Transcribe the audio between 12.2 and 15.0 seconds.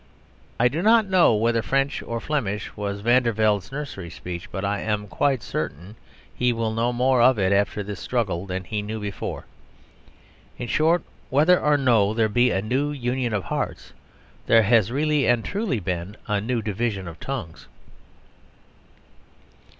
be a new union of hearts, there has